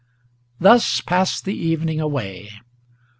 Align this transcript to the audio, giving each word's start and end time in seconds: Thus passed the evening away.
Thus 0.59 0.99
passed 0.99 1.45
the 1.45 1.53
evening 1.53 2.01
away. 2.01 2.49